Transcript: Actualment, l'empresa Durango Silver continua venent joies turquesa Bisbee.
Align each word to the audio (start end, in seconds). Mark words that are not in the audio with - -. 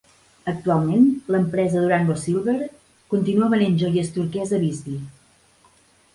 Actualment, 0.51 1.03
l'empresa 1.35 1.83
Durango 1.83 2.15
Silver 2.21 2.57
continua 3.13 3.51
venent 3.53 3.79
joies 3.83 4.11
turquesa 4.19 4.63
Bisbee. 4.65 4.99